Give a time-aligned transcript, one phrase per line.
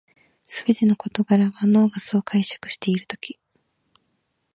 [0.41, 3.37] すべての事柄は脳がそう解釈しているだけ